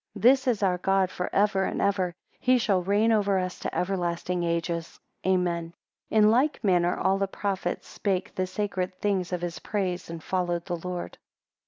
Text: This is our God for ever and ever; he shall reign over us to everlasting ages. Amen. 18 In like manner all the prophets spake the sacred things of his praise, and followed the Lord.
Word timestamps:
This 0.15 0.47
is 0.47 0.63
our 0.63 0.79
God 0.79 1.11
for 1.11 1.29
ever 1.31 1.63
and 1.63 1.79
ever; 1.79 2.15
he 2.39 2.57
shall 2.57 2.81
reign 2.81 3.11
over 3.11 3.37
us 3.37 3.59
to 3.59 3.75
everlasting 3.77 4.41
ages. 4.43 4.99
Amen. 5.27 5.75
18 6.09 6.23
In 6.23 6.31
like 6.31 6.63
manner 6.63 6.97
all 6.99 7.19
the 7.19 7.27
prophets 7.27 7.87
spake 7.87 8.33
the 8.33 8.47
sacred 8.47 8.99
things 8.99 9.31
of 9.31 9.41
his 9.43 9.59
praise, 9.59 10.09
and 10.09 10.23
followed 10.23 10.65
the 10.65 10.77
Lord. 10.77 11.19